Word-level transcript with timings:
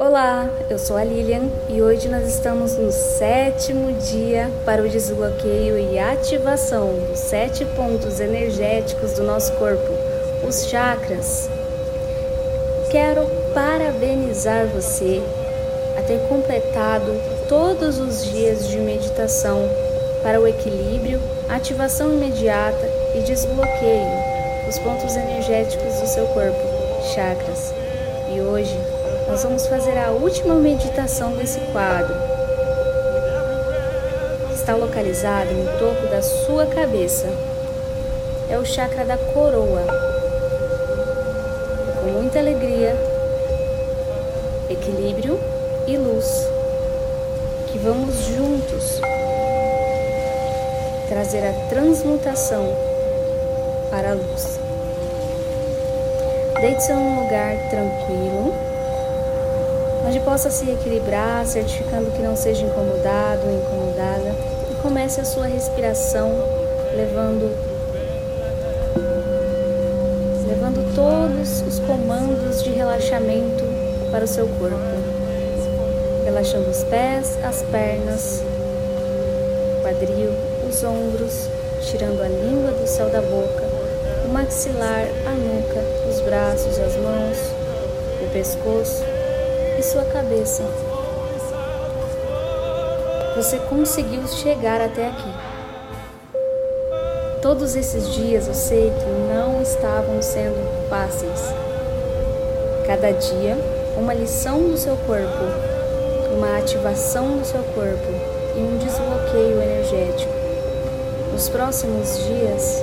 Olá, 0.00 0.48
eu 0.70 0.78
sou 0.78 0.96
a 0.96 1.02
Lilian 1.02 1.48
e 1.68 1.82
hoje 1.82 2.08
nós 2.08 2.24
estamos 2.28 2.76
no 2.76 2.92
sétimo 2.92 3.92
dia 3.94 4.48
para 4.64 4.80
o 4.80 4.88
desbloqueio 4.88 5.76
e 5.76 5.98
ativação 5.98 6.94
dos 7.08 7.18
sete 7.18 7.64
pontos 7.64 8.20
energéticos 8.20 9.14
do 9.14 9.24
nosso 9.24 9.52
corpo, 9.54 9.92
os 10.46 10.68
chakras. 10.68 11.50
Quero 12.92 13.26
parabenizar 13.52 14.68
você 14.68 15.20
a 15.98 16.02
ter 16.02 16.20
completado 16.28 17.20
todos 17.48 17.98
os 17.98 18.24
dias 18.24 18.68
de 18.68 18.78
meditação 18.78 19.68
para 20.22 20.40
o 20.40 20.46
equilíbrio, 20.46 21.20
ativação 21.48 22.12
imediata 22.12 22.88
e 23.16 23.20
desbloqueio 23.22 24.06
dos 24.64 24.78
pontos 24.78 25.16
energéticos 25.16 26.00
do 26.00 26.06
seu 26.06 26.28
corpo, 26.28 26.62
chakras. 27.12 27.74
E 28.32 28.40
hoje 28.40 28.78
nós 29.28 29.42
vamos 29.42 29.66
fazer 29.66 29.96
a 29.98 30.10
última 30.10 30.54
meditação 30.54 31.32
desse 31.36 31.60
quadro. 31.70 32.14
Está 34.54 34.74
localizado 34.74 35.52
no 35.52 35.78
topo 35.78 36.08
da 36.08 36.22
sua 36.22 36.64
cabeça. 36.64 37.28
É 38.48 38.58
o 38.58 38.64
chakra 38.64 39.04
da 39.04 39.18
coroa. 39.18 39.84
Com 42.00 42.10
muita 42.10 42.38
alegria, 42.38 42.96
equilíbrio 44.70 45.38
e 45.86 45.96
luz, 45.98 46.48
que 47.66 47.78
vamos 47.78 48.14
juntos 48.24 49.00
trazer 51.08 51.46
a 51.46 51.52
transmutação 51.68 52.74
para 53.90 54.12
a 54.12 54.14
luz. 54.14 54.58
Deite-se 56.60 56.92
em 56.92 56.96
um 56.96 57.22
lugar 57.22 57.56
tranquilo, 57.70 58.54
onde 60.08 60.20
possa 60.20 60.50
se 60.50 60.70
equilibrar, 60.70 61.44
certificando 61.46 62.10
que 62.10 62.22
não 62.22 62.34
seja 62.34 62.64
incomodado 62.64 63.42
ou 63.46 63.58
incomodada, 63.58 64.34
e 64.70 64.74
comece 64.80 65.20
a 65.20 65.24
sua 65.24 65.46
respiração, 65.46 66.32
levando 66.96 67.54
levando 70.46 70.94
todos 70.94 71.60
os 71.60 71.78
comandos 71.80 72.64
de 72.64 72.70
relaxamento 72.70 73.64
para 74.10 74.24
o 74.24 74.26
seu 74.26 74.48
corpo. 74.48 74.78
Relaxando 76.24 76.70
os 76.70 76.82
pés, 76.84 77.38
as 77.44 77.62
pernas, 77.64 78.42
o 79.76 79.82
quadril, 79.82 80.32
os 80.66 80.82
ombros, 80.84 81.48
tirando 81.82 82.22
a 82.22 82.28
língua 82.28 82.72
do 82.72 82.86
céu 82.86 83.10
da 83.10 83.20
boca, 83.20 83.64
o 84.24 84.32
maxilar, 84.32 85.06
a 85.26 85.30
nuca, 85.32 85.84
os 86.08 86.20
braços, 86.20 86.78
as 86.78 86.96
mãos, 86.96 87.38
o 88.22 88.30
pescoço 88.32 89.17
e 89.78 89.82
sua 89.82 90.02
cabeça. 90.06 90.64
Você 93.36 93.58
conseguiu 93.70 94.26
chegar 94.26 94.80
até 94.80 95.06
aqui. 95.06 95.32
Todos 97.40 97.76
esses 97.76 98.12
dias 98.12 98.48
eu 98.48 98.54
sei 98.54 98.90
que 98.90 99.32
não 99.32 99.62
estavam 99.62 100.20
sendo 100.20 100.88
fáceis. 100.90 101.54
Cada 102.84 103.12
dia, 103.12 103.56
uma 103.96 104.12
lição 104.12 104.68
do 104.68 104.76
seu 104.76 104.96
corpo, 104.96 105.44
uma 106.36 106.58
ativação 106.58 107.38
do 107.38 107.44
seu 107.44 107.62
corpo 107.62 108.10
e 108.56 108.60
um 108.60 108.78
desbloqueio 108.78 109.62
energético. 109.62 110.32
Nos 111.32 111.48
próximos 111.48 112.24
dias, 112.24 112.82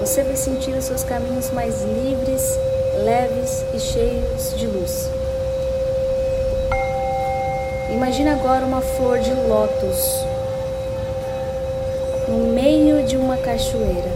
você 0.00 0.22
vai 0.22 0.36
sentir 0.36 0.70
os 0.70 0.84
seus 0.84 1.04
caminhos 1.04 1.50
mais 1.50 1.82
livres, 1.82 2.58
leves 3.04 3.62
e 3.74 3.78
cheios 3.78 4.54
de 4.56 4.66
luz. 4.66 5.13
Imagina 7.94 8.32
agora 8.32 8.66
uma 8.66 8.80
flor 8.80 9.20
de 9.20 9.32
lótus 9.32 10.26
no 12.26 12.52
meio 12.52 13.04
de 13.04 13.16
uma 13.16 13.36
cachoeira. 13.36 14.10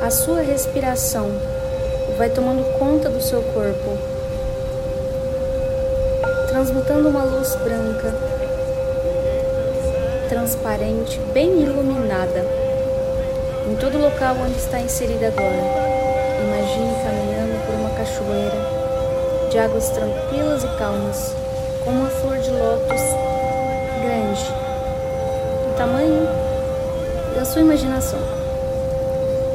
A 0.00 0.10
sua 0.10 0.40
respiração 0.40 1.30
vai 2.16 2.30
tomando 2.30 2.64
conta 2.78 3.10
do 3.10 3.20
seu 3.20 3.42
corpo, 3.42 3.98
transmutando 6.48 7.10
uma 7.10 7.24
luz 7.24 7.54
branca 7.56 8.14
transparente, 10.30 11.20
bem 11.34 11.60
iluminada, 11.60 12.46
em 13.70 13.76
todo 13.76 13.98
o 13.98 14.00
local 14.00 14.36
onde 14.42 14.56
está 14.56 14.80
inserida 14.80 15.26
agora. 15.26 15.60
Imagine 16.42 16.94
caminhando 17.04 17.66
por 17.66 17.74
uma 17.74 17.90
cachoeira 17.90 18.79
de 19.50 19.58
águas 19.58 19.90
tranquilas 19.90 20.62
e 20.62 20.68
calmas, 20.78 21.34
com 21.84 21.90
uma 21.90 22.08
flor 22.08 22.38
de 22.38 22.50
lótus 22.50 23.00
grande, 24.00 24.44
do 25.66 25.76
tamanho 25.76 26.28
da 27.34 27.44
sua 27.44 27.60
imaginação, 27.60 28.20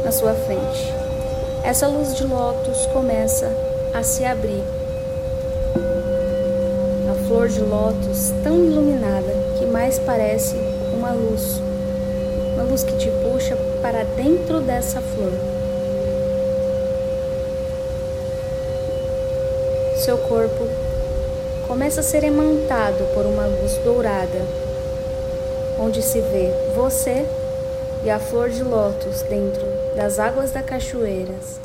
na 0.03 0.11
sua 0.11 0.33
frente. 0.33 0.93
Essa 1.63 1.87
luz 1.87 2.13
de 2.13 2.25
lótus 2.25 2.85
começa 2.87 3.49
a 3.93 4.03
se 4.03 4.25
abrir. 4.25 4.63
A 7.09 7.27
flor 7.27 7.47
de 7.47 7.61
lótus 7.61 8.33
tão 8.43 8.65
iluminada 8.65 9.33
que 9.57 9.65
mais 9.65 9.97
parece 9.97 10.57
uma 10.93 11.13
luz, 11.13 11.61
uma 12.53 12.63
luz 12.63 12.83
que 12.83 12.97
te 12.97 13.09
puxa 13.23 13.57
para 13.81 14.03
dentro 14.03 14.59
dessa 14.59 14.99
flor. 14.99 15.31
Seu 20.05 20.19
corpo 20.19 20.67
começa 21.67 22.01
a 22.01 22.03
ser 22.03 22.23
emantado 22.23 23.03
por 23.15 23.25
uma 23.25 23.47
luz 23.47 23.75
dourada, 23.79 24.39
onde 25.79 25.99
se 26.03 26.21
vê 26.21 26.51
você 26.75 27.25
e 28.03 28.09
a 28.11 28.19
flor 28.19 28.51
de 28.51 28.61
lótus 28.61 29.23
dentro 29.23 29.65
das 29.95 30.19
águas 30.19 30.51
da 30.51 30.61
cachoeiras. 30.61 31.59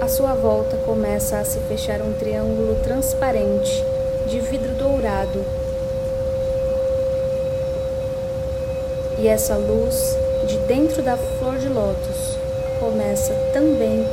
À 0.00 0.08
sua 0.08 0.34
volta 0.34 0.76
começa 0.78 1.38
a 1.38 1.44
se 1.44 1.60
fechar 1.68 2.02
um 2.02 2.14
triângulo 2.14 2.82
transparente 2.82 3.80
de 4.26 4.40
vidro 4.40 4.74
dourado. 4.74 5.44
E 9.20 9.28
essa 9.28 9.54
luz 9.54 10.16
de 10.48 10.58
dentro 10.66 11.00
da 11.00 11.16
flor 11.16 11.58
de 11.58 11.68
lótus 11.68 12.37
começa 12.78 13.34
também 13.52 14.06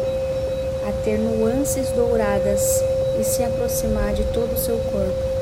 a 0.88 0.92
ter 1.04 1.18
nuances 1.18 1.90
douradas 1.92 2.84
e 3.20 3.24
se 3.24 3.44
aproximar 3.44 4.14
de 4.14 4.24
todo 4.26 4.54
o 4.54 4.58
seu 4.58 4.78
corpo. 4.92 5.36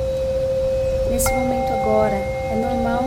Nesse 1.09 1.31
momento 1.33 1.71
agora, 1.73 2.15
é 2.15 2.55
normal 2.55 3.03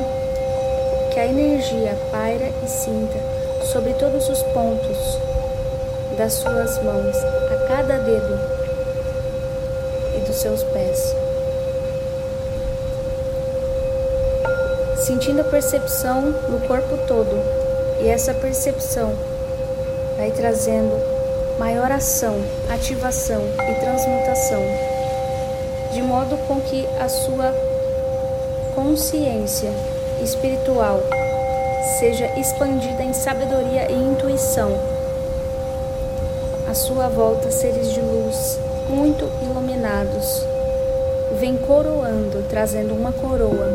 que 1.13 1.21
a 1.21 1.27
energia 1.27 1.97
paira 2.11 2.51
e 2.65 2.69
sinta 2.69 3.19
sobre 3.65 3.95
todos 3.95 4.29
os 4.29 4.43
pontos 4.43 5.19
das 6.17 6.35
suas 6.35 6.83
mãos, 6.83 7.17
a 7.17 7.67
cada 7.69 7.99
dedo 7.99 8.39
e 10.17 10.21
dos 10.21 10.37
seus 10.37 10.63
pés. 10.63 11.15
Sentindo 14.99 15.41
a 15.41 15.45
percepção 15.45 16.23
no 16.49 16.61
corpo 16.67 16.99
todo, 17.07 17.41
e 18.01 18.09
essa 18.09 18.35
percepção 18.35 19.15
vai 20.17 20.31
trazendo 20.31 20.99
maior 21.59 21.91
ação, 21.93 22.37
ativação 22.69 23.43
e 23.69 23.81
transmutação, 23.81 24.63
de 25.93 26.03
modo 26.03 26.37
com 26.47 26.61
que 26.61 26.87
a 27.01 27.09
sua 27.09 27.55
consciência 28.75 29.73
espiritual 30.23 31.03
seja 31.99 32.27
expandida 32.39 33.03
em 33.03 33.13
sabedoria 33.13 33.91
e 33.91 33.95
intuição. 33.95 34.97
Sua 36.77 37.09
volta 37.09 37.51
seres 37.51 37.91
de 37.91 38.03
luz 38.03 38.61
muito 38.87 39.25
iluminados 39.43 40.45
vem 41.41 41.57
coroando, 41.57 42.45
trazendo 42.51 42.93
uma 42.93 43.13
coroa. 43.13 43.73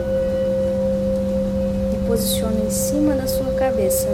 E 1.93 2.07
posiciona 2.07 2.59
em 2.59 2.69
cima 2.69 3.15
da 3.15 3.25
sua 3.25 3.51
cabeça, 3.53 4.07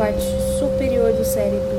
parte 0.00 0.24
superior 0.58 1.12
do 1.12 1.24
cérebro. 1.26 1.76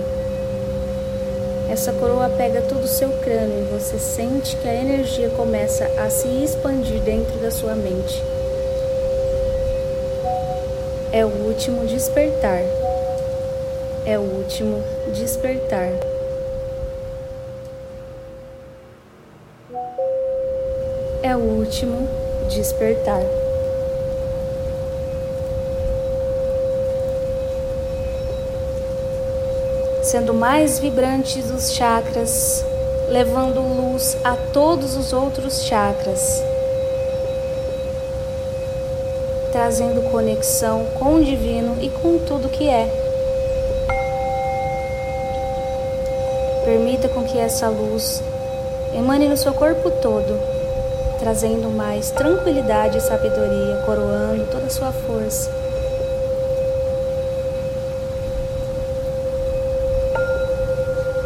Essa 1.67 1.91
coroa 1.93 2.29
pega 2.29 2.61
todo 2.61 2.83
o 2.83 2.87
seu 2.87 3.09
crânio 3.23 3.61
e 3.63 3.79
você 3.79 3.97
sente 3.97 4.55
que 4.57 4.67
a 4.67 4.75
energia 4.75 5.29
começa 5.31 5.85
a 5.97 6.07
se 6.11 6.27
expandir 6.27 7.01
dentro 7.01 7.35
da 7.39 7.49
sua 7.49 7.73
mente. 7.73 8.21
É 11.11 11.25
o 11.25 11.29
último 11.47 11.87
despertar 11.87 12.61
é 14.05 14.17
o 14.17 14.21
último 14.21 14.83
despertar. 15.13 15.89
É 21.21 21.35
o 21.35 21.39
último 21.39 22.07
despertar. 22.49 23.21
Sendo 30.11 30.33
mais 30.33 30.77
vibrante 30.77 31.41
dos 31.41 31.71
chakras, 31.71 32.65
levando 33.07 33.61
luz 33.61 34.17
a 34.25 34.35
todos 34.35 34.97
os 34.97 35.13
outros 35.13 35.63
chakras, 35.63 36.43
trazendo 39.53 40.01
conexão 40.11 40.85
com 40.99 41.15
o 41.15 41.23
divino 41.23 41.77
e 41.81 41.87
com 41.87 42.19
tudo 42.19 42.49
que 42.49 42.67
é. 42.67 42.89
Permita 46.65 47.07
com 47.07 47.23
que 47.23 47.37
essa 47.37 47.69
luz 47.69 48.21
emane 48.93 49.29
no 49.29 49.37
seu 49.37 49.53
corpo 49.53 49.89
todo, 49.89 50.37
trazendo 51.19 51.69
mais 51.69 52.11
tranquilidade 52.11 52.97
e 52.97 53.01
sabedoria, 53.01 53.81
coroando 53.85 54.45
toda 54.51 54.65
a 54.65 54.69
sua 54.69 54.91
força. 54.91 55.49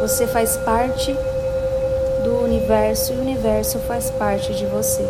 Você 0.06 0.24
faz 0.24 0.56
parte 0.58 1.12
do 2.22 2.44
universo 2.44 3.12
e 3.12 3.16
o 3.16 3.20
universo 3.20 3.80
faz 3.80 4.08
parte 4.08 4.54
de 4.54 4.64
você. 4.64 5.04